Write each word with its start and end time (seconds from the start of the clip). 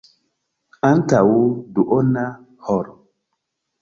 Antaŭ 0.89 1.21
duona 1.75 2.25
horo. 2.67 2.97